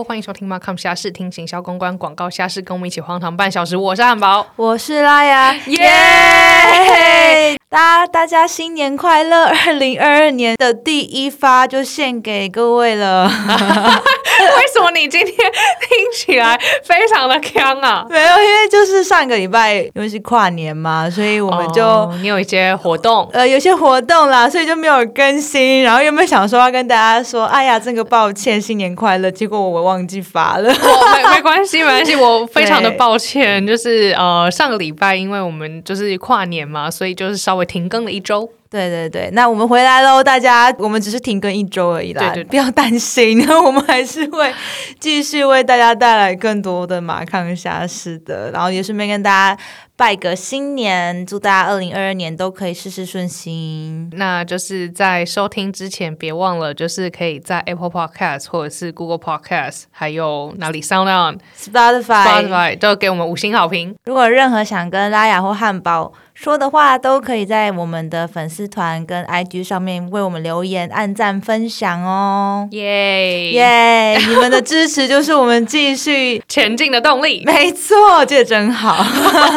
[0.00, 3.76] Hello，欢迎收听 Markham 虾事，听行销公关广告虾事，跟我们一起荒唐半小时。
[3.76, 7.58] 我是汉堡，我是拉雅，耶！
[7.68, 9.48] 大家大家新年快乐！
[9.48, 13.30] 二零二二年的第一发就献给各位了。
[14.40, 18.06] 为什么你今天听起来非常的强啊？
[18.08, 23.28] 没有，因为就是上个礼拜因为是跨年嘛，所以我们就、哦你有一些活动。
[23.32, 25.82] 呃有些活动啦，所以就没有更新。
[25.82, 30.68] 然后有没有想说要跟大家说，哎呀，真个抱歉，新年快乐，结果我忘记发了。
[30.70, 38.50] 我没 没关系，没关系，我非常的抱歉，就是呃上个礼拜因为我们就是跨年嘛，所以就是稍微停更了一周。
[38.70, 44.54] 对对对，那我们回来喽，大家，我们只是停更一周而已啦，对对对不要担心，我们还是会
[45.00, 49.62] 继续为大家带来更多的马康虾事的，然后也顺便跟大家
[49.96, 54.08] 拜个新年，祝大家二零二二年都可以事事顺心。
[54.12, 63.96] 那就是在收听之前，别忘了就是可以在 Apple Podcast 或者是 Google Podcast，还有哪里 Sound On、Spotify，Spotify 都给我们五星好评。
[64.04, 66.12] 如果有任何想跟拉雅或汉堡
[66.42, 72.66] 说的话，都可以在我们的粉丝团跟 IG 上面为我们留言、按赞、分享哦。
[72.70, 76.42] 耶耶、你们的支持就是我们继续。
[76.48, 77.42] 前进的动力。
[77.44, 79.04] 没错，这真好。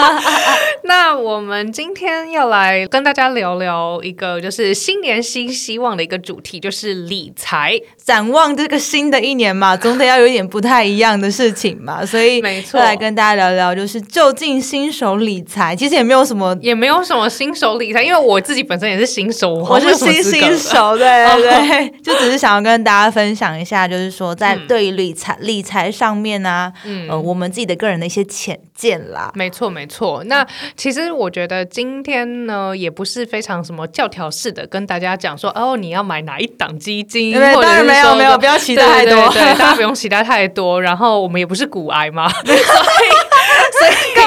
[0.84, 7.80] 那我们今天要来跟大家聊聊一个就是新年新希望的一个主题，就是理财。
[8.04, 16.54] 展望这个新的一年嘛，总得要有一点不太一样的事情嘛，所以没错来跟大家聊聊，就是就近新手理财，其实也没有什么。
[16.74, 29.32] 也没有什么新手理财，因为我自己本身也是新手，我是新新手， 对对对，就只是想要跟大家分享一下，就是说在对于理财、理财上面呢、嗯呃，我们自己的个人的一些浅见啦。
[29.36, 30.24] 没错，没错。
[30.26, 40.82] 那其实我觉得今天呢，也不是非常什么教条式的跟大家讲说，哦，你要买哪一档基金，对不对或者当然没有没有不要期待太多对对对，大家不用期待太多。
[40.82, 42.58] 然后我们也不是股癌嘛， 干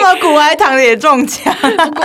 [0.06, 1.52] 嘛古癌堂也中奖？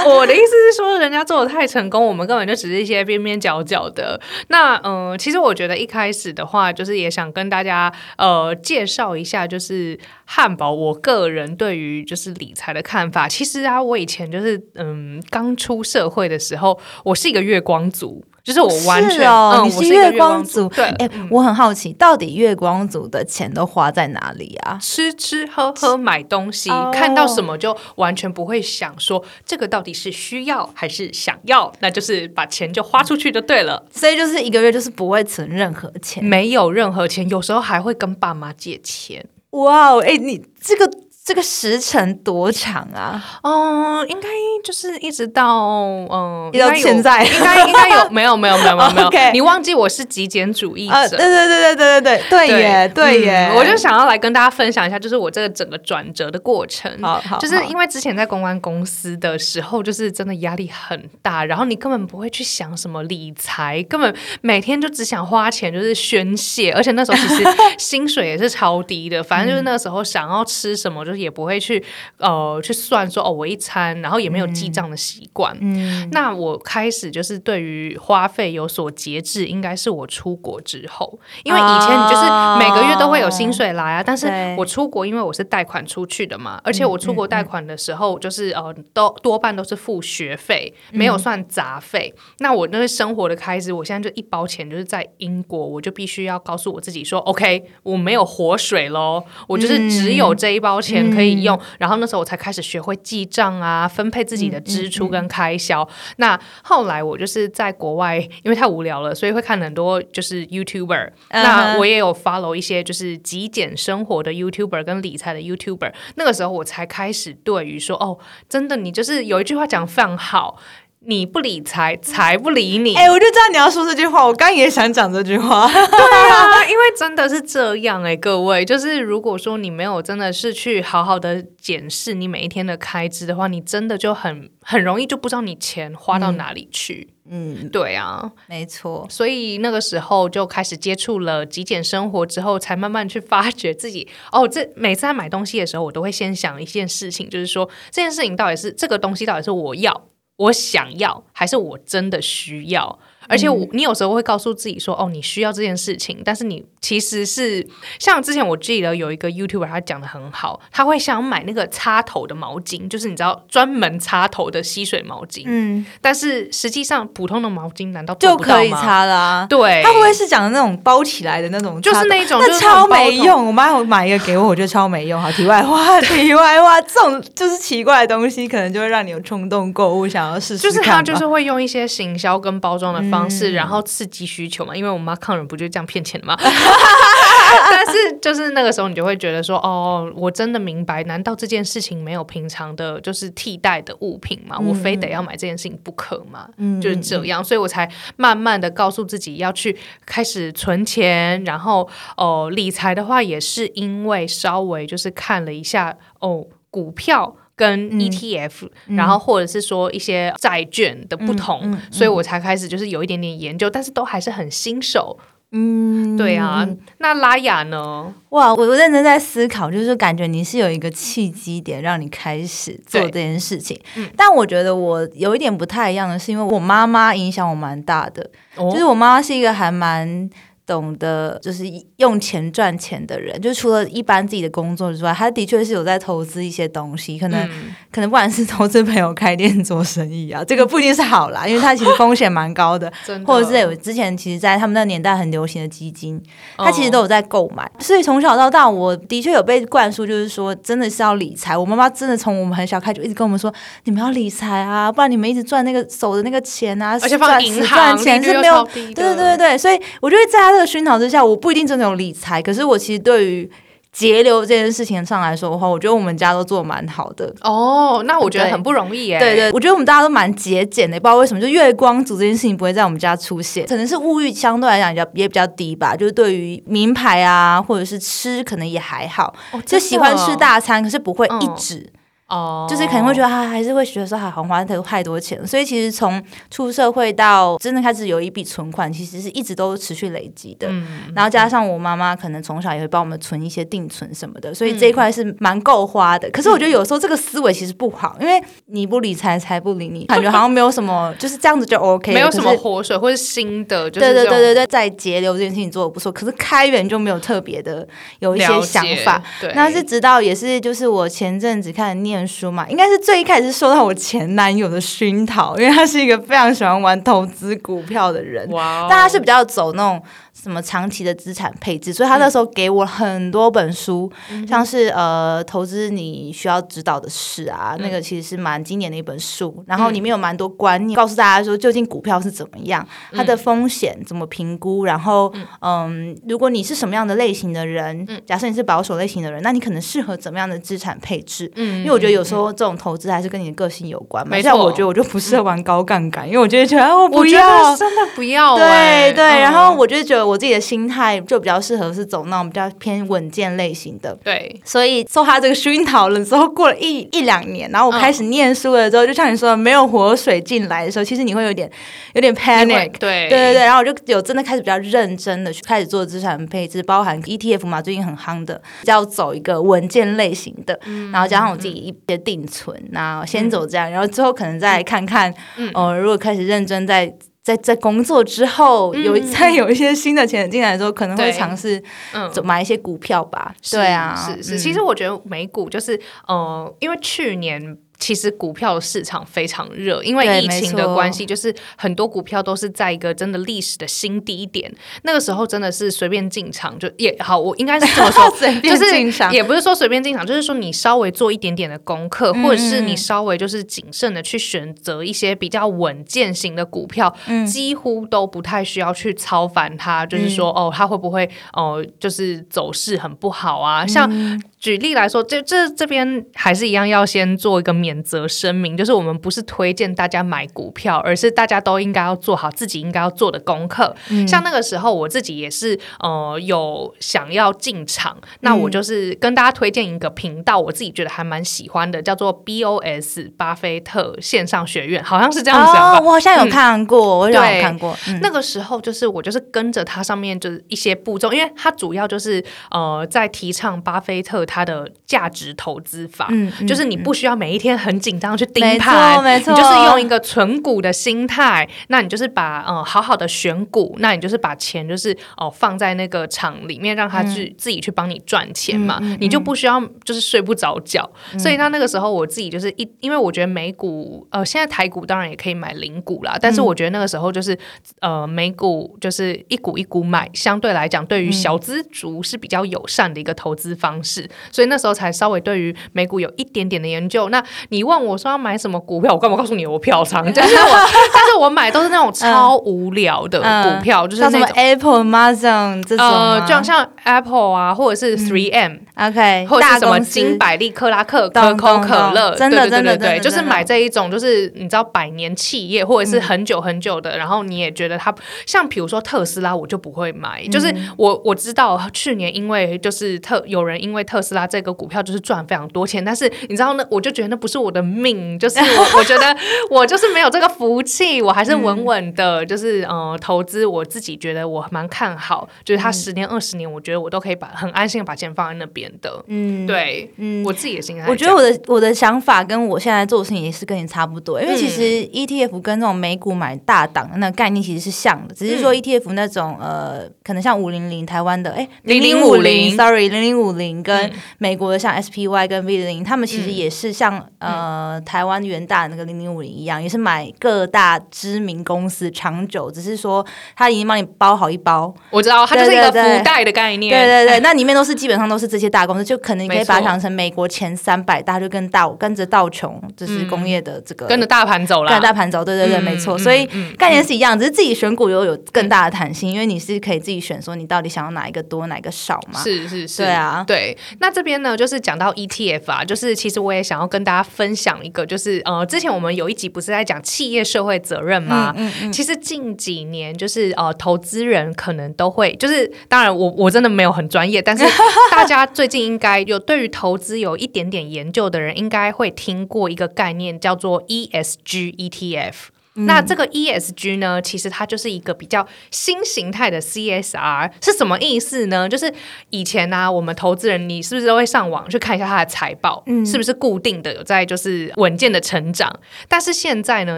[0.08, 4.20] 我的意思是说，人家做的太成功，我们根本就只是一些边边角角的。
[4.48, 13.28] 那嗯、呃其实我觉得一开始的话，就是也想跟大家呃介绍一下，就是汉堡我个人对于就是理财的看法。
[13.28, 18.26] 其实啊，我以前就是嗯刚出社会的时候，我是一个月光族。
[18.44, 20.68] 就是我完全，嗯，你是月光光族。
[20.70, 24.78] 对，哎、我很好奇，到底月光族的钱都花在哪里啊？
[24.82, 33.86] 吃吃喝喝买东西，哦看到什么就完全不会想说这个到底是需要还是想要，那就是把钱就花出去就对了。
[33.94, 36.24] 所以就是一个月就是不会存任何钱。
[36.24, 39.26] 没有任何钱，有时候还会跟爸妈借钱。
[39.52, 40.90] 哇哦，哎，你这个
[41.24, 43.24] 这个时程多长啊？
[43.44, 44.28] 哦、应该
[44.64, 45.66] 就是一直到
[46.10, 49.10] 嗯，比较现在，应该应该有， 没有没有没有没有没有。
[49.34, 52.22] 你忘记我是极简主义者，对对对对对对对。
[52.30, 56.92] 对耶对耶，我就想要来跟大家分享一下，就是我这个整个转折的过程。
[57.02, 57.38] 好。
[57.40, 66.72] 就是因为之前在公关公司的时候，就是真的压力很大，然后你根本不会去想什么理财，根本每天就只想花钱，就是宣泄。
[66.72, 67.44] 而且那时候其实
[67.78, 71.84] 薪水也是超低的，反正就是那时候想要吃什么，就是也不会去
[72.18, 74.51] 呃去算，说哦我一餐，然后也没有。
[74.52, 75.58] 记账的习惯。
[75.60, 82.24] 嗯，那我开始就是对于花费有所节制，应该是我出国之后，因为以前你就是
[82.60, 92.14] 每个月都会有薪水来啊，但是我出国，因为我是贷款出去的嘛，而且我出国贷款的时候，就是呃，都多半都是付学费，没有算杂费。
[92.40, 101.60] 那我那个生活的开支，我现在就一包钱，就是在英国，我就必须要告诉我自己说，OK，我没有活水喽，我就是只有这一包钱可以用。
[101.80, 105.88] 然后那时候我才开始学会记账啊，分配自己的支出跟开销。
[106.18, 111.12] 那后来我就是在国外，因为太无聊了，所以会看很多就是 YouTuber。
[111.30, 115.94] 嗯那我也有 follow 一些就是极简生活的 YouTuber 跟理财的 YouTuber。
[116.16, 120.58] 那个时候我才开始对于说，哦，真的，你就是有一句话讲非常好。
[121.04, 122.96] 你不理财，财不理你。
[122.96, 125.66] 哎，我就知道你要说这句话，我刚也想讲这句话。
[125.74, 137.10] 对啊，因为真的是这样哎、各位，就是如果说你没有真的是去好好的检视你每一天的开支的话，你真的就很很容易就不知道你钱花到哪里去。
[137.28, 144.48] 嗯，对啊，没错，所以那个时候就开始接触了极简生活之后，才慢慢去发觉自己哦。
[144.48, 150.08] 这每次在买东西的时候，我都会先想一件事情，就是说这件事情到底是这个东西到底是我要、
[150.42, 153.00] 我想要，还是我真的需要？
[153.32, 157.66] 而且我你有时候会告诉自己说，哦，你需要这件事情，但是你其实是
[157.98, 168.42] 像之前我记得有一个 YouTuber 他讲的很好，他会想买那个擦头的毛巾，就是你知道专门擦头的吸水毛巾，嗯，但是实际上普通的毛巾难道就？
[168.42, 169.46] 可以擦啦。
[169.48, 171.80] 对，他不会是讲的那种包起来的那种？
[171.80, 173.46] 就是那种那超没用。
[173.46, 175.22] 我妈有买一个给我，我觉得超没用。
[175.22, 184.76] 好，题外话， 题外话，这种就是奇怪的东西，可能就会让你有冲动购物，想要试试就是他就是会用一些行销跟包装的方式，嗯然后刺激需求嘛。
[184.76, 186.38] 因为我妈抗人不就这样骗钱的吗？
[187.70, 194.58] 但是就是那个时候，你就会觉得说，哦，我真的明白，难道这件事情没有平常的就是替代的物品吗？
[194.60, 196.48] 我非得要买这件事情不可吗？
[196.58, 207.36] 嗯就是这样，所以我才慢慢的告诉自己要去开始存钱，然后哦、理财的话也是因为稍微就是看了一下哦股票。
[207.62, 215.20] 跟嗯 ETF，、然后或者是说一些债券的不同，嗯嗯所以我才开始就是有一点点研究，但是都还是很新手。
[215.54, 216.66] 嗯，对啊，
[217.00, 218.12] 那拉雅呢？
[218.30, 223.80] 哇，我我认真在思考，就是感觉你是有一个契机点让你开始做这件事情。
[223.98, 230.28] 嗯但我觉得我有一点不太一样的是，因为我妈妈影响我蛮大的，哦就是我妈妈是一个还蛮。
[230.66, 231.66] 懂得就是
[231.98, 237.76] 用钱赚钱的人，就除了一般自己的工作之外，他的确是有在投资一些东西，可能、嗯。
[237.92, 246.16] 可能不管是投资朋友开店做生意啊，这个不一定是好啦， 因为他其实风险蛮高的，的，或者是有之前其实，在他们那年代很流行的基金，
[246.58, 246.64] 哦。
[246.64, 251.58] 他其实都有在购买，所以从小到大，我的确有被灌输，就是说真的是要理财。
[251.58, 253.54] 我妈妈真的从我们很小开始就一直跟我们说，
[253.84, 263.50] 你们要理财啊，不然你们一直赚那个手的那个钱啊，而且放赚行赚钱是没有对对对，所以我就会在他这个熏陶之下，我不一定真的有理财，可是我其实对于
[263.92, 267.34] 节流这件事情上来说的话，我觉得我们家都做得蛮好的。
[267.42, 269.20] 哦，那我觉得很不容易耶。
[269.20, 275.94] 对对，我觉得我们大家都蛮节俭的，不知道为什么，就月光族这件事情不会在我们家出现，可能是物欲相对来讲比较也比较低吧。
[275.96, 281.90] 就是对于名牌啊，或者是吃，可能也还好，哦就喜欢吃大餐，可是不会一嗯直。
[282.32, 290.68] 哦，就是可能会觉得他还是会觉得说，还好花太太多钱，所以其实从出社会到真的开始有一笔存款，其实是一直都持续累积的。
[290.70, 296.30] 嗯然后加上我妈妈可能从小也会帮我们存一些定存什么的，所以嗯这一块是蛮够花的。
[296.32, 307.86] 可是我觉得有时候这个思维其实不好，因为你不理财，财不理你，感觉好像没有什么，就是这样子就 OK，没有什么活水或是新的，就是对对对对对，在节流这件事情做的不错，可是开源就没有特别的
[308.20, 309.22] 有一些想法。。
[309.42, 318.48] 对，那是直到也是就是我前阵子开始念书嘛，应该是最一开始是受到我前男友的熏陶，因为他是一个非常喜欢玩投资股票的人，
[318.88, 320.02] 但他是比较走那种
[320.42, 324.12] 什么长期的资产配置，所以他那时候给我很多本书，
[324.48, 335.92] 像是呃投资你需要知道的事啊，那个其实是蛮经典的一本书，然后里面有蛮多观念，告诉大家说究竟股票是怎么样，它的风险怎么评估，然后嗯。
[336.28, 341.52] 如果你是什么样的类型的人，假设你是保守类型的人，那你可能适合怎么样的资产配置？
[341.56, 349.42] 嗯，因为我觉得有时候这种投资还是跟你的个性有关嘛，没像我觉得我就不适合玩高杠杆，因为我觉得觉得啊我不要，真的不要对欸，对，嗯。
[349.42, 354.18] 然后我就觉得我自己的心态就比较适合是走那种比较偏稳健类型的。
[354.24, 361.70] 对，所以受他这个熏陶了之后，过了一一两年，然后我嗯开始念书了之后，就像你说的，没有活水进来的时候，其实你会有点
[362.14, 362.92] 有点 panic。
[362.98, 377.14] 对对对对，然后我就有真的开始比较认真的去开始做资产配置，包含 ETF 嘛，最近很夯的，要走一个稳健类型的，嗯然后加上我自己一些定存，那先走这样，然后之后可能再看看，嗯呃，如果开始认真在。
[377.44, 381.82] 在在工作之后，有嗯再有一些新的钱进来的时候，可能会尝试
[382.14, 382.30] 嗯。
[382.32, 383.54] 走买一些股票吧。
[383.62, 387.78] 是对啊，是是，嗯其实我觉得美股就是呃，因为去年。
[388.02, 394.74] 其实股票市场非常热，因为疫情的错关系，就是很多股票都是在一个真的历史的新低点。
[395.04, 398.30] 那个时候真的是随便进场就也好，我应该是这么说，
[398.62, 413.86] 就是也不是说随便进场，就是说你稍微做一点点的功课，嗯或者是你稍微就是谨慎的去选择一些比较稳健型的股票，嗯几乎都不太需要去操烦它，就是说、哦，它会不会哦、就是走势很不好啊？
[413.86, 423.96] 像嗯举例来说，这这这边还是一样要先做一个免责声明，就是我们不是推荐大家买股票，而是大家都应该要做好自己应该要做的功课。
[424.10, 435.98] 嗯像那个时候我自己也是呃有想要进场，那我就是跟大家推荐一个频道，我自己觉得还蛮喜欢的，叫做 BOS 巴菲特线上学院，好像是这样子吧。
[435.98, 437.98] 哦，我好像有看过，我有看过。
[438.08, 449.54] 嗯那个时候就是我就是跟着它上面就是一些步骤，因为它主要就是呃在提倡巴菲特它的价值投资法，嗯嗯就是你不需要每一天很紧张去盯没盘，错没错。
[449.54, 459.18] 你就是用一个存股的心态，那你就是把呃好好的选股，那你就是把钱就是哦、放在那个厂里面，让他去、自己去帮你赚钱嘛，嗯嗯嗯。
[459.22, 461.10] 你就不需要就是睡不着觉。
[461.40, 467.58] 所以他那个时候我自己就是一，因为我觉得美股呃现在台股当然也可以买零股啦，但是我觉得那个时候就是
[468.02, 477.30] 呃美股就是一股一股买，相对来讲对于小资族是比较友善的一个投资方式，所以那时候才稍微对于美股有一点点的研究。
[477.30, 480.24] 那你问我说要买什么股票，我干嘛告诉你我票仓？
[480.34, 480.70] 但是我，
[481.14, 484.56] 但是我买都是那种超无聊的嗯股票，就是什么那种。
[484.56, 498.14] Apple、Amazon 这种呃，就像像 Apple 啊，或者是 Three M，、OK，或者是什么金百利、克拉克、可口可乐，真的对对真的对就是买这一种，就是你知道百年企业，或者嗯是很久很久的，然后你也觉得它
[498.46, 509.36] 像比如说特斯拉，我就不会买，嗯就是我我知道去年因为就是特有人因为特斯拉这个股票就是赚非常多钱，但是你知道呢，我就觉得那不是我的命，就是我 我觉得
[509.70, 519.24] 我就是没有这个福气，我还是稳稳的，就是呃投资我自己觉得我蛮看好，就是它十年二十年，我觉得我都可以把很安心的把钱放在那边的。
[519.28, 520.44] 嗯，对，嗯。
[520.44, 521.06] 我自己的心态。
[521.08, 528.62] 我觉得我的我的想法跟我现在做的事情也是跟你差不多，因为其实嗯 ETF 跟那种美股买大档的那个概念其实是像的，只是嗯。
[528.62, 543.26] 说 ETF 那种呃，可能像五零零台湾的哎零零五零，sorry 零零五零跟嗯美国的像 SPY 跟 V 零，他们其实嗯也是像呃台湾元大的那个零零五零一样，也是买各大知名公司长久，只是说
[543.56, 546.92] 它已经帮你包好一包，我知道它就是一个福袋的概念。
[546.92, 554.92] 对对对， 那里面都是基本上都是这些大公司，就可能你可以把它想成美国前三百大，就跟道跟着道琼，就是工业的这个、跟着大盘走啦。
[554.92, 556.18] 跟着大盘走，对对对，嗯没错。
[556.18, 562.40] 嗯所以嗯概念是一样，只是自己选股又有更大的弹性，因为你是可以自己选，说你到底想要哪一个多，哪一个少嘛。
[562.40, 563.78] 是是是，对啊对。
[564.00, 571.54] 那这边呢，就是讲到 ETF 啊，就是其实我也想要跟大家分享一个，就是呃，之前我们有一集不是在讲企业社会责任吗？
[571.58, 577.64] 嗯嗯其实近几年就是呃，投资人可能都会，就是当然我我真的没有很专业，但是
[578.12, 585.34] 大家最近应该有对于投资有一点点研究的人，应该会听过一个概念叫做 ESG ETF。
[585.74, 591.70] 那这个 ESG 呢，其实它就是一个比较新形态的 CSR，是什么意思呢？
[591.70, 591.94] 就是
[592.30, 598.80] 以前呢、我们投资人你是不是都会上网去看一下它的财报，是不是固定的有在就是稳健的成长？
[599.08, 599.98] 但是现在呢，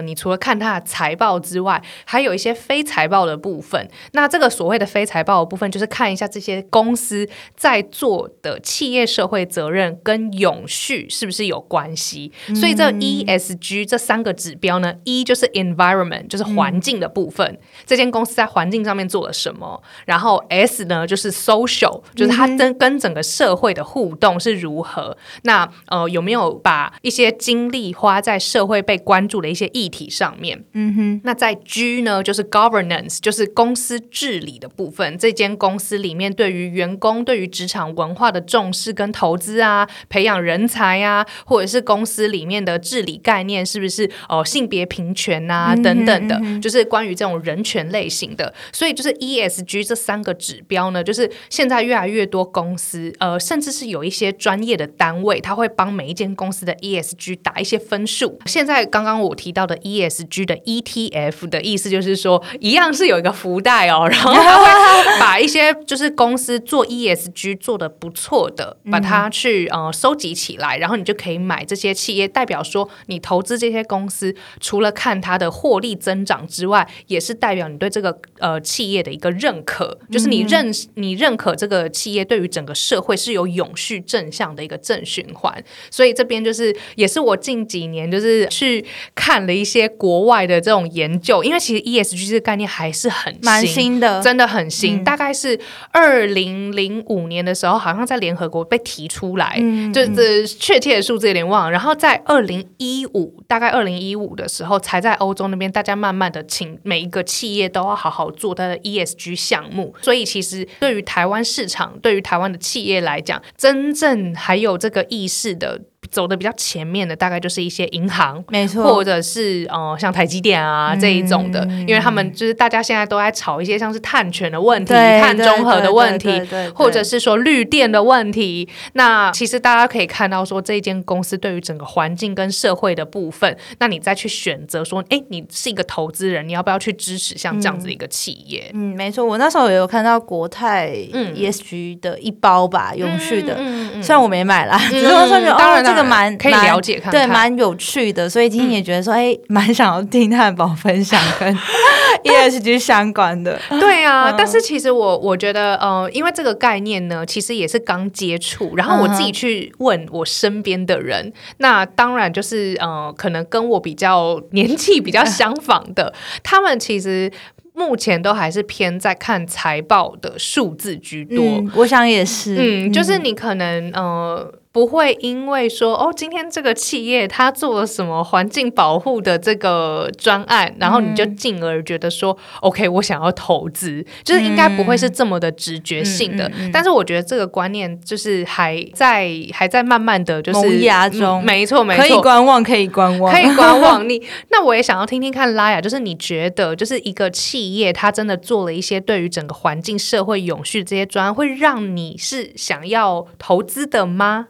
[0.00, 3.90] 你除了看它的财报之外，还有一些非财报的部分。
[4.12, 12.30] 那这个所谓的非财报的部分，就是看一下这些公司在做的企业社会责任跟永续是不是有关系。
[12.54, 19.82] 所以这 ESG 这三个指标呢，一就是 environment，就是环境的部分，这间公司在环境上面做了什么。
[20.04, 25.16] 然后 S 呢，就是 social，就是它跟跟整个社会的互动是如何。
[25.42, 30.64] 那呃，有没有把一些精力花在社会被关注的一些议题上面？
[30.72, 35.16] 嗯哼，那在 G 呢，就是 governance，就是公司治理的部分。
[35.18, 48.52] 这间公司里面对于员工、对于职场文化的重视跟投资啊，培养人才啊，或者是公司里面的治理概念是不是哦、呃性别平权啊、等等的，就是关于这种人权类型的。
[48.72, 58.38] 所以就是 ESG 这三个指标呢，就是现在越来越多公司，呃，甚至是有一些专业的单位，他会帮每一间公司的 ESG 打一些分数。
[58.46, 85.52] 现在刚刚我提到的 ESG 的 ETF 的意思就是说，一样是有一个福袋哦， 然后他会把一些就是公司做 ESG 做的不错的，把它去呃收集起来，然后你就可以买这些企业，代表说你投资这些公司，除了看它的获利增长之外，也是代表你对这个呃企业的一个认可，就是你认、你认可这个企业对于整个社会是有永续正向的一个正循环。
[85.90, 88.84] 所以这边就是也是我近几年就是去
[89.14, 95.58] 看了一些国外的这种研究，因为其实 ESG 这个概念还是很蛮新的，真的很新，大概是
[95.90, 101.70] 二零零五年的时候，好像在联合国被提出来，嗯就是确切的数字有点忘了。
[101.70, 109.94] 然后在二零一五，大概二零一五的时候，才在欧中那边，大家慢慢的请每一个企业都要好好做它的 ESG 项目。
[110.00, 115.82] 所以其实对于台湾市场，对于台湾的企业来讲，真正还有这个意识的。
[116.10, 126.30] 走的比较前面的，大概就是一些银行，没错，或者是呃像台积电啊这一种的，因为他们就是大家现在都在炒一些像是碳权的问题、碳中和的问题，
[126.74, 128.68] 或者是说绿电的问题。
[128.92, 138.70] 那其实大家可以看到，说这一间公司对于整个环境跟社会的部分，那你再去选择说，哎，你是一个投资人，你要不要去支持像这样子一个企业？
[138.74, 140.90] 嗯，没错，我那时候也有看到国泰
[141.34, 143.56] ESG 的一包吧，永续的，
[144.02, 151.56] 虽然我没买啦，只是说觉得哦，这个蛮可以了解，对，蛮有趣的，所以今天也觉得说，哎，蛮想要听汉堡分享跟
[152.24, 153.58] ESG 相关的。
[153.80, 167.30] 对啊，但是其实我我觉得，呃，因为这个概念呢，其实也是刚接触，然后我自己去问我身边的人，那当然就是呃，可能跟我比较年纪比较相仿的， 他们其实。
[167.76, 171.44] 目前都还是偏在看财报的数字居多，
[171.74, 174.48] 我想也是，嗯，就是你可能呃。
[174.74, 186.50] 不会因为说哦，今天这个企业它做了什么环境保护的这个专案，然后你就进而觉得说，OK，我想要投资，就是应该不会是这么的直觉性的。
[186.72, 194.08] 但是我觉得这个观念就是还在还在慢慢的就是萌芽中，没错没错，可以观望，可以观望，可以观望。
[194.08, 204.48] 你 那我也想要听听看拉雅，就是你觉得就是一个企业它真的做了一些对于整个环境、社会永续这些专案，会让你是想要投资的吗？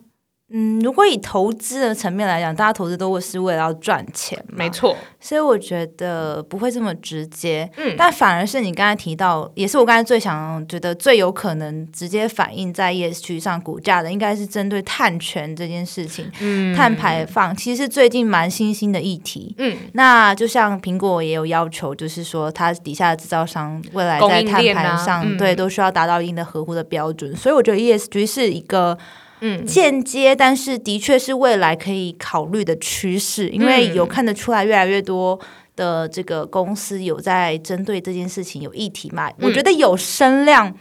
[0.50, 4.94] 嗯，如果以投资的层面来讲，大家投资都会是为了要赚钱，没错。
[5.18, 28.96] 所以我觉得不会这么直接，嗯，但反而是你刚才提到，也是我刚才最想觉得最有可能直接反映在 ESG 上股价的，应该是针对碳权这件事情，嗯，碳排放其实是最近蛮新兴的议题，嗯，那就像苹果也有要求，就是说它底下的制造商未来在碳排上，对，都需要达到一定的合乎的标准，所以我觉得 ESG 是一个。
[29.40, 35.38] 嗯，间接，但是的确是未来可以考虑的趋势，因为有看得出来，越来越多
[35.76, 39.30] 的这个公司有在针对这件事情有议题嘛。
[39.40, 40.72] 我觉得有声量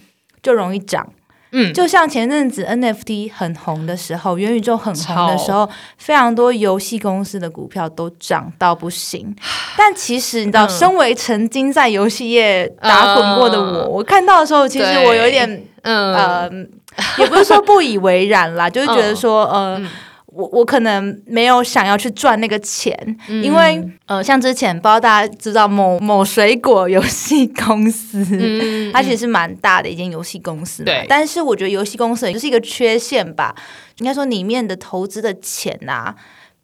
[0.41, 1.11] 就容易涨，
[1.51, 9.35] 嗯，就像前阵子 NFT 很红的时候，元宇宙很红的时候，非常多游戏公司的股票都涨到不行。
[9.75, 16.69] 但其实你知道，身为曾经在游戏业打滚过的我，我看到的时候，其实我有点，嗯。
[17.19, 19.81] 也不是说不以为然啦，就是觉得说，呃，
[20.27, 22.95] 我我可能没有想要去赚那个钱，
[23.27, 28.23] 因为呃，像之前不知道大家知道某某水果游戏公司，
[28.91, 31.05] 它其实是蛮大的一间游戏公司，对。
[31.07, 33.55] 但是我觉得游戏公司也是一个缺陷吧，
[33.99, 36.15] 应该说里面的投资的钱呐，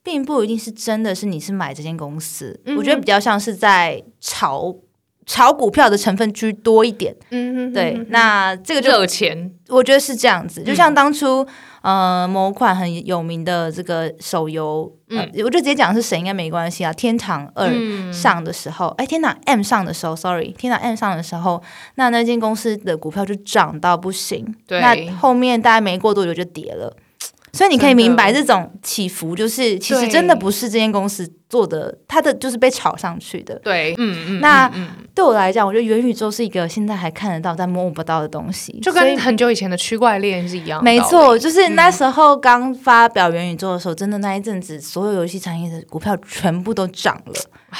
[0.04, 4.76] 并不一定是真的是你是买这间公司，我觉得比较像是在炒。
[5.30, 10.64] 炒股票的成分居多一点，嗯，对，那这个热钱，我觉得是这样子。
[10.64, 11.46] 就像当初，
[11.84, 16.92] 呃，某款很有名的这个手游，嗯，我就直接讲是谁应该没关系啊。
[16.92, 17.72] 天堂二
[18.12, 21.62] 上的时候，哎，天堂 M 上的时候，sorry，天堂 M 上的时候，
[21.94, 26.98] 那那间公司的股票就涨到不行，对，那后面大概没过多久就跌了。
[27.52, 33.56] 所以你可以明白，这种起伏就是其实真的不是这间公司做的，它的就是被炒上去的。
[33.64, 34.40] 对，嗯嗯。
[34.40, 34.72] 那
[35.20, 40.82] 对我来讲，我觉得元宇宙是一个现在还看得到但摸不到的东西，就跟很久以前的区块链是一样。
[40.82, 47.34] 没错，就是那时候刚发表元宇宙的时候，真的那一阵子，所有游戏产业的股票全部都涨了。
[47.72, 47.78] 唉。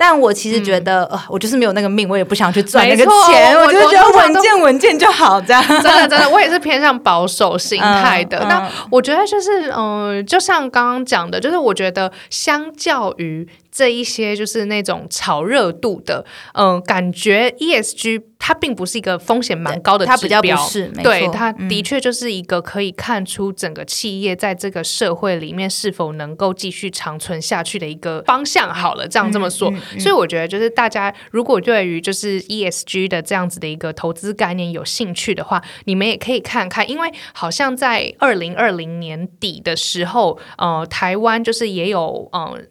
[0.00, 5.60] 但我其实觉得，呃，我就是没有那个命，我也不想去赚那个钱，我就觉得稳健稳健就好，这样。
[5.66, 8.38] 真的真的，我也是偏向保守心态的。
[8.44, 13.46] 那我觉得就是，嗯，就像刚刚讲的，就是我觉得相较于。
[13.78, 20.68] 这一些就是那种炒热度的，嗯，感觉 ESG 它并不是一个风险蛮高的指标，
[21.00, 28.74] 对，它的确就是一个可以看出整个企业在这个社会里面是否能够继续长存下去的一个方向。
[28.74, 42.66] 好了，这样这么说，所以我觉得就是大家如果对于就是 ESG 的这样子的一个投资概念有兴趣的话，你们也可以看看，因为好像在二零二零年底的时候，呃，台湾就是也有嗯。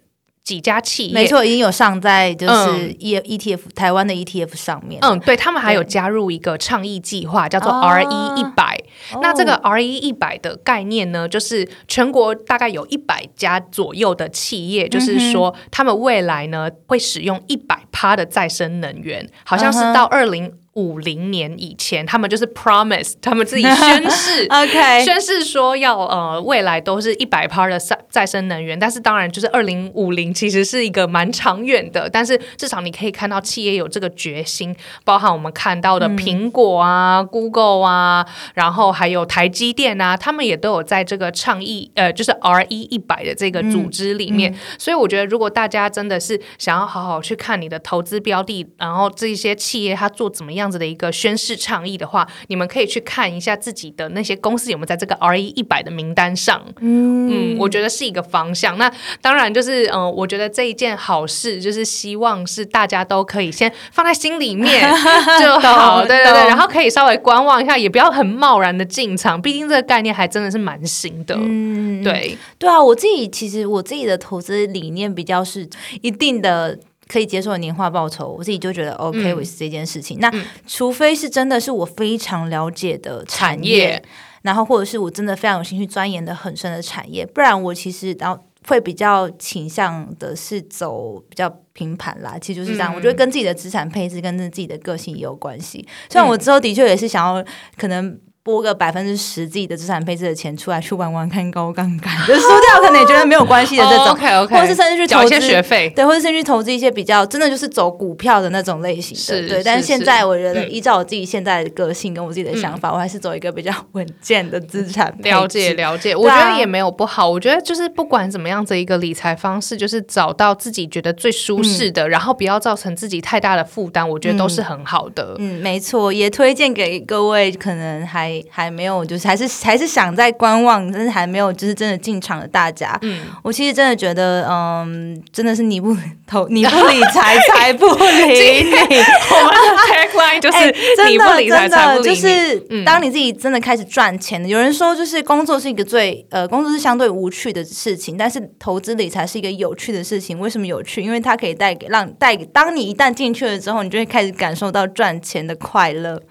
[0.48, 4.98] 几家企业没错，已经有上在就是 E E T F 台湾的 E T F 上面。
[5.02, 8.82] 嗯，对他们还有加入一个倡议计划，叫做 R E 一百。
[9.22, 20.54] 那这个 R E 一百的概念呢，就是全国大概有一百家左右的企业，就是说他们未来呢会使用一百趴的再生能源，好像是到二零。
[20.78, 28.78] 五零年以前，他们就是 promise，他们自己宣誓， OK，宣誓说要呃未来都是一百 p 的再再生能源。
[28.78, 44.56] 但是当然，就是二零五零其实是一个蛮长远的，但是至少你可以看到企业有这个决心，包含我们看到的苹果啊、Google 啊，然后还有台积电啊，他们也都有在这个倡议呃，就是 R E 一百的这个组织里面。
[44.78, 50.66] 所以我觉得，如果大家真的是想要好好去看你的投资标的，然后这些企业它做怎么样。
[50.67, 56.62] 样子的一个宣誓倡议的话，你们可以去看一下自己的那些公司有没有在这个 R E 一百的名单上。
[56.82, 58.77] 嗯嗯，我觉得是一个方向。
[58.77, 64.91] 那当然就是，嗯，我觉得这一件好事就是希望是大家都可以先放在心里面
[65.39, 66.06] 就好。
[66.06, 71.36] 对对对，然后可以稍微观望一下，也不要很贸然的进场，毕竟这个概念还真的是蛮新的。
[71.39, 75.69] 嗯，对对啊，我自己其实我自己的投资理念比较是
[76.01, 76.77] 一定的。
[77.08, 80.20] 可以接受的年化报酬，我自己就觉得 OK with 这件事情。
[80.20, 80.32] 那
[80.65, 84.02] 除非是真的是我非常了解的产业，
[84.41, 92.38] 然后或者是我真的非常有兴趣钻研的很深的产业，不然我其实然后会比较倾向的是走比较平盘啦。
[92.39, 95.88] 其实就是这样，我觉得跟自己的资产配置跟自己的个性也有关系。
[96.10, 97.43] 虽然我之后的确也是想要
[97.78, 98.20] 可能。
[98.48, 109.62] 拨个百分之十自己的资产配置的钱出来去玩玩看高杠杆，就输掉可能也觉得没有关系的这种，OK OK，，或者是甚至去投资学费，对，或者甚至去投资一些比较真的就是走股票的那种类型的，对。
[109.62, 115.14] 但是现在我觉得依照我自己现在的个性跟我自己的想法，我还是走一个比较稳健的资产。
[115.24, 117.30] 了解了解，我觉得也没有不好。
[117.30, 125.36] 我觉得就是不管怎么样子一个理财方式，就是找到自己觉得最舒适的，然后不要造成自己太大的负担，我觉得都是很好的。
[125.40, 129.28] 嗯，没错，也推荐给各位可能还还没有就是。
[129.28, 135.93] 还是还是想在观望，但是还没有就是真的进场的大家，嗯，我其实真的觉得，嗯，真的是你不
[136.26, 138.71] 投你不理财， 财不理你。
[138.71, 142.15] 我们的 tagline 就是你不理财，财不理你。
[142.15, 150.39] 就是当你自己真的开始赚钱的，有人说就是工作是一个最呃，工作是相对无趣的事情，但是投资理财是一个有趣的事情。
[150.39, 151.02] 为什么有趣？
[151.02, 156.21] 因为它可以带给让带给当你一旦进去了之后，你就会开始感受到赚钱的快乐。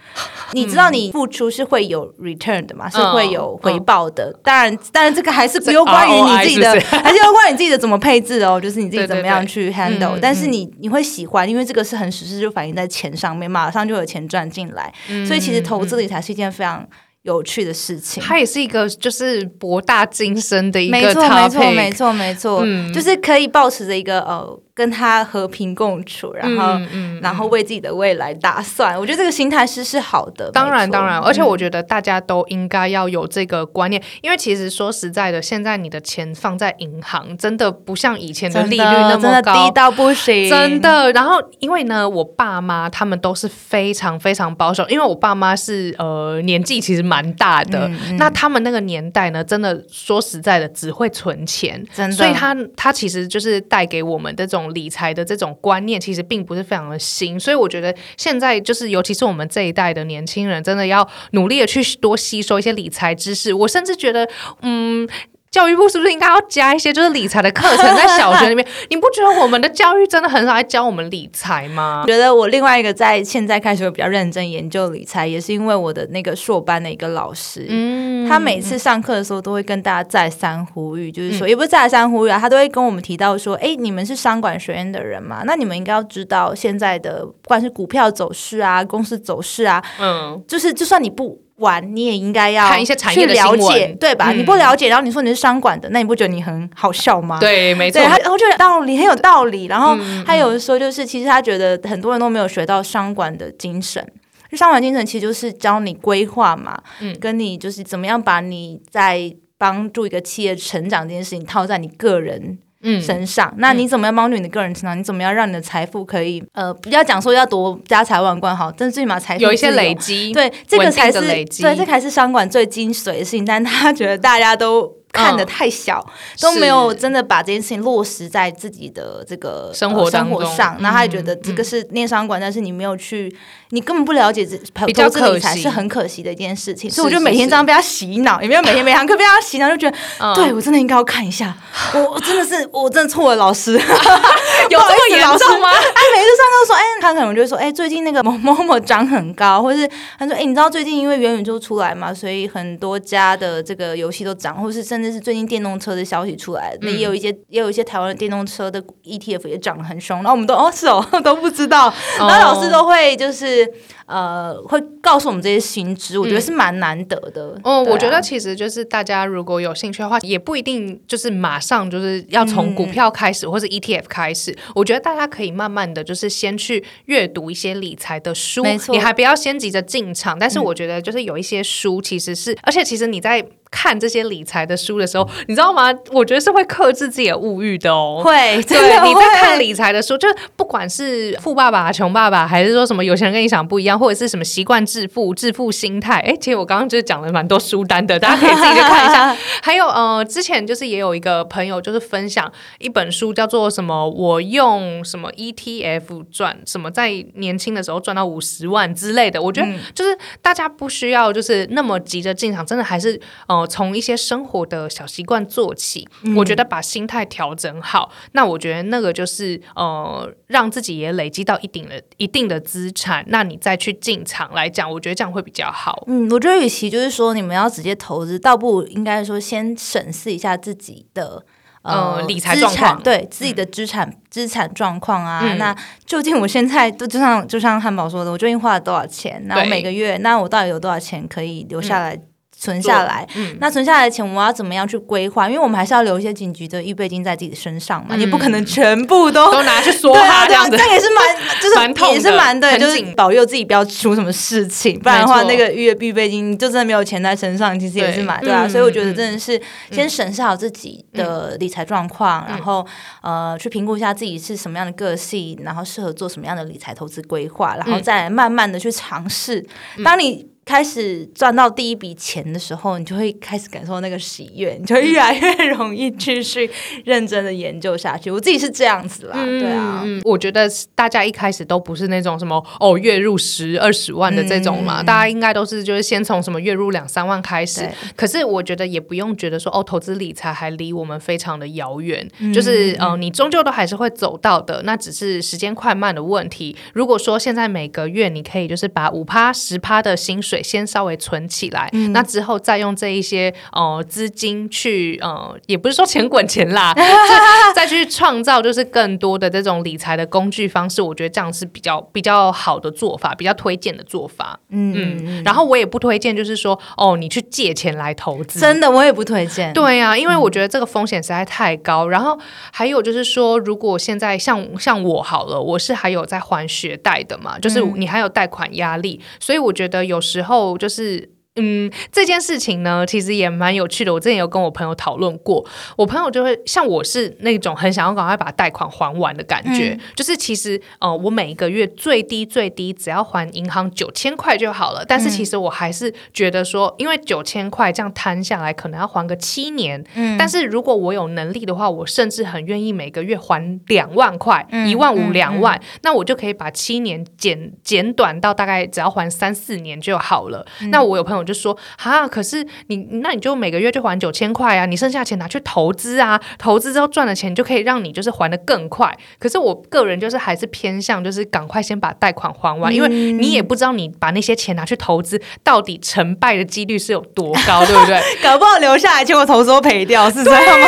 [0.53, 2.77] 你知道你付出是会有 return 的。
[2.77, 6.71] 嘛是会有回报的，当然，当然这个还是不用关于你自己的，
[7.03, 10.19] 还是要关于你自己的怎么配置哦，就是你自己怎么样去 handle。
[10.21, 14.93] 但是你你会喜欢，因为这个是很实质，就反映在钱上面，马上就有钱赚进来。
[15.27, 16.87] 所以其实投资理财是一件非常
[17.23, 24.61] 有趣的事情，它也是一个就是博大精深的一个，没错没错没错没错，就是可以保持着一个呃。
[24.77, 28.95] 跟他和平共处，然后嗯，然后为自己的未来打算。
[28.95, 30.51] 我觉得这个心态是是好的。
[30.51, 40.51] 当然，当然，而且我觉得大家都应该要有这个观念，因为其实说实在的，现在你的钱放在银行，真的不像以前的利率那么高，低到不行。
[40.51, 41.11] 真的。
[41.13, 52.15] 然后，因为呢，我爸妈他们都是非常非常保守，因为我爸妈是呃年纪其实蛮大的，那他们那个年代呢，真的说实在的，只会存钱，真的。
[52.15, 54.66] 所以他他其实就是带给我们这种。
[54.75, 63.53] 理财的这种观念其实并不是非常的新，所以我觉得现在就是，尤其是我们这一代的年轻人，真的要努力的去多吸收一些理财知识。
[63.53, 64.29] 我甚至觉得，
[64.63, 65.09] 嗯。
[65.57, 68.67] 教育部是不是应该要加一些就是理财的课程在小学里面？
[68.91, 72.05] 你不觉得我们的教育真的很少在教我们理财吗？
[72.07, 91.46] 觉得我另外一个在现在开始会比较认真研究理财，也是因为我的那个硕班的一个老师，嗯，他每次上课的时候都会跟大家再三呼吁，就是说也不是再三呼吁啊，他都会跟我们提到说，哎，你们是商管学院的人嘛，那你们应该要知道现在的不管是股票走势啊，公司走势啊，嗯，就是就算你不。
[91.57, 94.33] 玩你也应该要看一些产业的了解，对吧？
[94.33, 97.39] 你不了解，然后你说你是商管的，那你不觉得你很好笑吗？
[97.41, 98.03] 对，没错。
[98.03, 99.65] 他我觉得道理很有道理。
[99.67, 104.07] 然后他有的说，就是其实他觉得很多人都没有学到商管的精神。
[104.51, 112.59] 就商管精神其实就是教你规划嘛，嗯，跟你就是怎么样把你在帮助一个企业成长这件事情套在你个人。
[113.01, 114.99] 身上，那你怎么样帮助你的个人成长？
[114.99, 121.45] 你怎么样让你的财富可以呃，不要讲说要多家财万贯好，但是最起码财富有一些累积，对，这个才是对，
[121.75, 123.45] 这才是商管最精髓的事情。
[123.45, 124.91] 但他觉得大家都。
[125.17, 126.05] 看的太小，
[126.41, 130.77] 都没有真的把这件事情落实在自己的这个生活生活上。
[130.81, 133.35] 那他也觉得这个是念商管，但是你没有去，
[133.71, 134.57] 你根本不了解这
[134.93, 136.91] 投资理财是很可惜的一件事情。
[136.91, 139.97] 所以我就每天这样被他洗脑，也没有每天每堂课被他洗脑，就觉得
[140.35, 141.57] 对我真的应该要看一下。
[141.95, 145.71] 我我真的是我真的错了，老师 有这么严重吗？
[145.73, 155.06] 他每次上课说，哎，他可能就会说，哎，最近那个 某某某涨很高，或者是他说，哎，你知道最近因为元宇宙出来嘛，所以很多家的这个游戏都涨，或是甚至。
[155.07, 163.67] 至是最近电动车的消息出来，那也有一些也有一些台湾的电动车的 ETF 也涨得很凶，然后我们都哦是哦 都不知道，然后老师都会就是
[164.07, 167.59] 呃会告诉我们这些新知，我觉得是蛮难得的。
[167.63, 174.57] 哦，我觉得其实就是大家如果有兴趣的话，也不一定就是马上就是要从股票开始、或是 ETF 开始。
[174.75, 180.39] 我觉得大家可以慢慢的就是先去阅读一些理财的书，你还不要先急着进场。
[180.39, 183.47] 但是我觉得就是有一些书其实是，而且其实你在。
[183.69, 185.93] 看这些理财的书的时候，你知道吗？
[186.13, 188.23] 我觉得是会克制自己的物欲的哦。
[188.25, 199.37] 会，真对，的你在看理财的书，就是不管是富爸爸、穷爸爸，还是说什么有钱人跟你想不一样，或者是什么习惯致富、致富心态，哎，其实我刚刚就是讲了蛮多书单的，大家可以自己去看一下。
[199.63, 209.41] 还有呃，之前就是也有一个朋友就是分享一本书，叫做什么我用什么 ETF 赚什么，在年轻的时候赚到五十万之类的。
[209.43, 216.07] 我觉得就是大家不需要就是那么急着进场，真的还是呃从一些生活的小习惯做起。
[216.37, 226.05] 我觉得把心态调整好，那我觉得那个就是呃让自己也累积到一定的一定的资产，那你再去进场来讲，我觉得这样会比较好。
[226.07, 231.45] 嗯，我觉得与其就是说你们要直接投资，倒不如应该说先审视一下自己的。
[231.83, 235.73] 呃理财状况对自己的资产、资产状况啊，嗯那
[236.05, 239.41] 究竟我现在都就像就像汉堡说的，我究竟花了多少钱？
[239.47, 242.21] 那我每个月，那我到底有多少钱可以留下来？
[242.67, 245.47] 存下来，嗯那存下来的钱我们要怎么样去规划？
[245.49, 250.97] 因为我们还是要留一些紧急的预备金在自己的身上嘛，嗯你不可能全部都都拿去说对啊，这样子这。
[250.97, 258.65] 也是蛮，就是蛮痛也是蛮对，就是保佑自己不要出什么事情，不然的话，那个预预备金就真的没有钱在身上，其实也是蛮对啊。
[258.65, 262.87] 嗯所以我觉得真的是先审视好自己的理财状况，然后
[263.23, 269.65] 呃去评估一下自己是什么样的个性，然后适合做什么样的理财投资规划，然后再慢慢的去尝试。
[270.05, 276.69] 当你开始赚到第一笔钱的时候，你就会开始感受那个喜悦，你就越来越容易继续
[277.05, 278.33] 认真的研究下去。
[278.33, 280.03] 我自己是这样子啦，对啊。
[280.05, 287.89] 嗯，我觉得大家一开始都不是那种什么哦月入十二十万的这种嘛，大家应该都是就是先从什么月入两三万开始。
[288.17, 296.77] 可是我觉得也不用觉得说哦投资理财还离我们非常的遥远，就是呃你终究都还是会走到的，那只是时间快慢的问题。
[296.93, 306.95] 如果说现在每个月你可以就是把五趴十趴的薪水先稍微存起来，那之后再用这一些呃资金去呃也不是说钱滚钱啦，
[307.75, 314.59] 再去创造就是更多的这种理财的工具方式，我觉得这样是比较比较好的做法，比较推荐的做法。
[314.71, 314.95] 嗯
[315.27, 319.73] 嗯，然后我也不推荐，就是说哦，你去借钱来投资，真的，我也不推荐。
[319.73, 322.07] 对呀、因为我觉得这个风险实在太高。
[322.09, 322.39] 然后
[322.73, 334.13] 还有就是说，如果现在像像我好了，我是还有在还学贷的嘛，就是你还有贷款压力，所以我觉得有时候后就是嗯，这件事情呢，其实也蛮有趣的。
[334.13, 335.65] 我之前有跟我朋友讨论过，
[335.97, 345.05] 我朋友就会像我是那种很想要赶快把贷款还完的感觉，就是其实呃，我每一个月最低最低只要还银行九千块就好了。
[345.07, 350.05] 但是其实我还是觉得说，因为九千块这样摊下来，可能要还个七年。
[350.15, 360.67] 嗯但是如果我有能力的话，我甚至很愿意每个月还两万块，一、万五、两万，那我就可以把七年减减短到大概只要还三四年就好了。
[360.91, 369.17] 那我有朋友就说哈，可是你那你就每个月就还九千块啊，你剩下钱拿去投资啊，投资之后赚的钱就可以让你就是还的更快。
[369.39, 378.21] 可是我个人就是还是偏向就是赶快先把贷款还完，因为你也不知道你把那些钱拿去投资，到底成败的几率是有多高，对不对？
[378.43, 380.87] 搞不好留下来，结果投资都赔掉，是这样吗？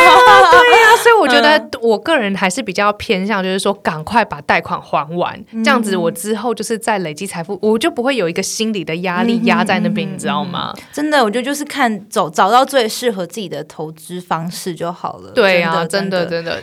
[0.51, 10.48] 对呀、所以我觉得我个人还是比较偏向，就是说赶快把贷款还完，这样子我之后就是在累积财富，我就不会有一个心理的压力压在那边，你知道吗？
[10.93, 15.31] 真的，我觉得就是看走找到最适合自己的投资方式就好了。
[15.35, 16.63] 对呀、真真的真的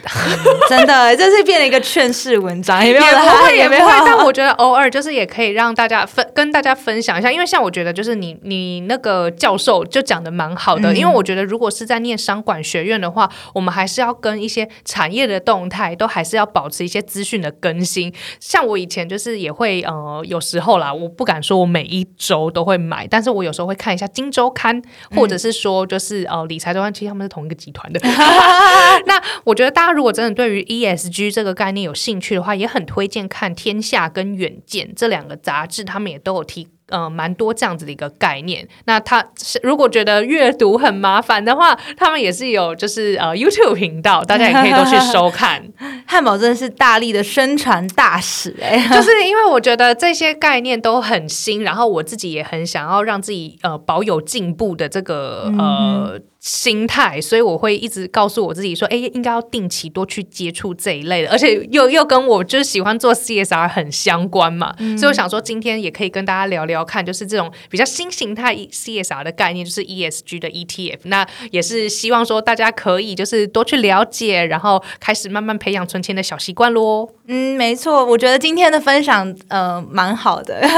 [0.70, 1.16] 真的。
[1.16, 3.92] 这是变了一个劝世文章，也没有也不会， 也不会。
[4.06, 18.14] 但我觉得偶尔就是也可以让大家分跟大家分享一下，因为像我觉得就是你你那个教授就讲的蛮好的，因为我觉得如果是在念商管学院的话，我们还是要跟一些产业的动态都还是要保持一些资讯的更新。
[18.40, 24.82] 像我以前就是也会呃有时候啦，我不敢说我每一周都会买，但是我有时候会看一下《金周刊》，
[25.16, 28.00] 或者是说就是呃理财周刊，其实他们是同一个集团的。
[29.06, 36.70] 那我觉得大家如果真的对于 ESG 这个概念有兴趣的话，也很推荐看《天下》跟《远见》这两个杂志，他们也都有提。
[36.90, 38.68] 呃，蛮多这样子的一个概念。
[38.86, 45.64] 那他是如果觉得阅读很麻烦的话，他们也是有就是呃 YouTube 频道，大家也可以都去收看。
[46.06, 77.10] 汉堡真的是大力的宣传大使哎、 就是因为我觉得这些概念都很新，然后我自己也很想要让自己呃保有进步的这个呃心态，所以我会一直告诉我自己说，哎，应该要定期多去接触这一类的，而且又又跟我就是喜欢做 CSR 很相关嘛，所以我想说今天也可以跟大家聊聊看，就是这种比较新形态 CSR 的概念，就是 ESG 的 ETF，那也是希望说大家可以就是多去了解，然后开始慢慢培养存钱的小习惯喽。
[77.28, 80.62] 嗯，没错，我觉得今天的分享呃蛮好的。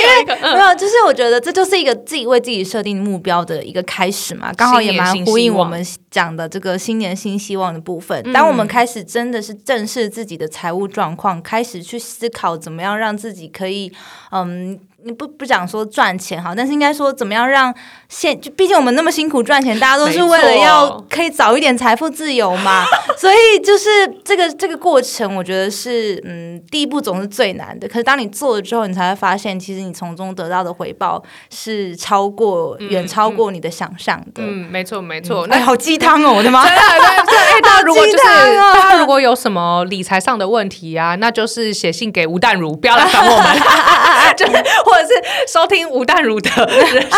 [0.00, 8.22] 对，因为 没有，就是我觉得这就是一个自己为自己设定目标的一个开始嘛，刚好也蛮呼应我们讲的这个新年新希望的部分。
[8.32, 13.92] 当我们开始真的是正视自己的财务状况，开始去思考怎么样让自己可以
[14.30, 14.78] 嗯。
[15.04, 17.74] 你不不讲说赚钱哈，但是应该说怎么样让
[18.08, 22.84] 现就毕竟我们那么辛苦赚钱，大家都是为了要可以早一点财富自由嘛，
[23.16, 23.88] 所以就是
[24.24, 27.88] 这个这个过程，我觉得是嗯第一步总是最难的。
[27.88, 34.42] 可是当你做了之后，你才会发现，其实你从中得到的回报是超过远超过你的想象的。
[34.42, 35.46] 嗯，没错没错。
[35.46, 36.62] 那好鸡汤哦，我的妈！
[36.64, 44.52] 对对对，大家如果就是大家如果有什么理财上的问题啊，那就是写信给吴淡如，不要来烦我们，就是。
[44.90, 46.50] 或者是收听吴淡如的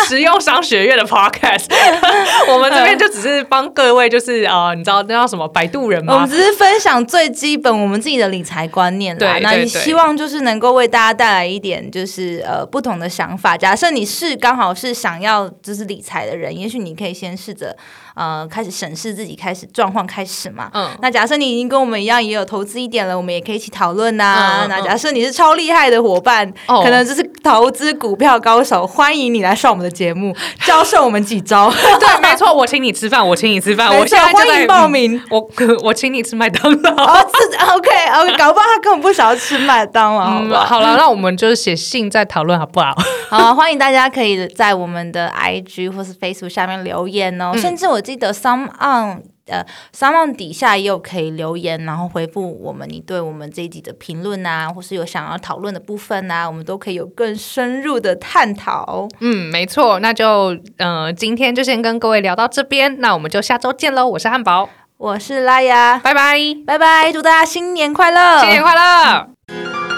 [0.07, 1.65] 实用商学院的 podcast，
[2.47, 6.13] 我们这边就只是帮各位，就是呃，你知道那叫什么摆渡人吗？
[6.13, 9.37] 我们只是分享最基本我们自己的理财观念啦。
[9.41, 13.57] 那你希望就是能够为大家带来一点就是呃不同的想法。
[13.57, 17.75] 假设你是刚好是想要就是理财的人，也许你可以先试着。
[18.15, 20.69] 呃，开始审视自己，开始状况开始嘛。
[20.75, 24.67] 嗯，那假设你已经跟我们一样也有投资一点了，我们也可以一起讨论呐。
[24.69, 27.23] 那假设你是超厉害的伙伴，可能就是
[27.63, 30.35] 投资股票高手，欢迎你来上我们的节目，
[30.67, 31.71] 教授我们几招。
[31.97, 35.21] 对，没错，我请你吃饭，我请你吃饭，我现在欢迎报名。
[35.29, 35.49] 我
[35.81, 36.91] 我请你吃麦当劳。
[36.91, 40.65] 哦，是 OK OK，搞不好他根本不想要吃麦当劳。
[40.65, 42.93] 好了，那我们就是写信再讨论好不好？
[43.29, 48.03] 好，欢迎大家可以在我们的 IG 或是 Facebook 下面留言哦，甚至我。
[48.03, 59.07] 记得 some on 呃 some on 底下也有可以留言，然后回复我们你对我们这一集的评论啊，或是有想要讨论的部分啊，我们都可以有更深入的探讨。
[59.19, 64.07] 嗯，没错，那就呃今天就先跟各位聊到这边，那我们就下周见喽！
[64.07, 69.92] 我是汉堡，我是拉雅，拜拜拜拜，祝大家新年快乐，新年快乐。